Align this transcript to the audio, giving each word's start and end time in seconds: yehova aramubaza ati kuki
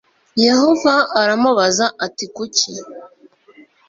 yehova 0.45 0.93
aramubaza 1.21 1.85
ati 2.05 2.25
kuki 2.35 2.71